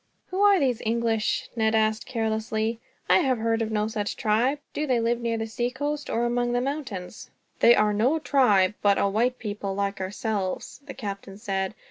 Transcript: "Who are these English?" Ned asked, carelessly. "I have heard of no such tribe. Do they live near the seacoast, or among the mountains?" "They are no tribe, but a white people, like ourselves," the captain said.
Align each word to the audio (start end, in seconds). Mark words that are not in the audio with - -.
"Who 0.31 0.41
are 0.41 0.59
these 0.59 0.81
English?" 0.83 1.47
Ned 1.55 1.75
asked, 1.75 2.07
carelessly. 2.07 2.79
"I 3.07 3.19
have 3.19 3.37
heard 3.37 3.61
of 3.61 3.69
no 3.71 3.87
such 3.87 4.15
tribe. 4.17 4.57
Do 4.73 4.87
they 4.87 4.99
live 4.99 5.21
near 5.21 5.37
the 5.37 5.45
seacoast, 5.45 6.09
or 6.09 6.25
among 6.25 6.53
the 6.53 6.59
mountains?" 6.59 7.29
"They 7.59 7.75
are 7.75 7.93
no 7.93 8.17
tribe, 8.17 8.73
but 8.81 8.97
a 8.97 9.07
white 9.07 9.37
people, 9.37 9.75
like 9.75 10.01
ourselves," 10.01 10.81
the 10.87 10.95
captain 10.95 11.37
said. 11.37 11.75